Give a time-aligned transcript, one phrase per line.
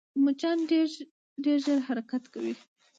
[0.23, 0.57] مچان
[1.43, 2.53] ډېر ژر حرکت کوي